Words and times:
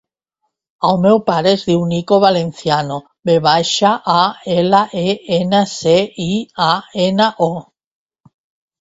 El 0.87 0.95
meu 1.03 1.19
pare 1.27 1.51
es 1.57 1.65
diu 1.71 1.83
Niko 1.91 2.17
Valenciano: 2.23 2.97
ve 3.31 3.37
baixa, 3.49 3.93
a, 4.17 4.27
ela, 4.57 4.83
e, 5.05 5.07
ena, 5.41 5.63
ce, 5.77 5.97
i, 6.29 6.31
a, 6.73 6.75
ena, 7.09 7.33
o. 7.53 8.31